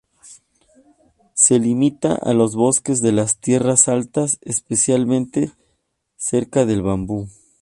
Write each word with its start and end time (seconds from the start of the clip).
Se 1.35 1.59
limita 1.59 2.15
a 2.15 2.33
los 2.33 2.55
bosques 2.55 3.03
de 3.03 3.11
las 3.11 3.37
tierras 3.37 3.87
altas, 3.87 4.39
especialmente 4.41 5.51
cerca 6.17 6.65
del 6.65 6.81
bambú. 6.81 7.29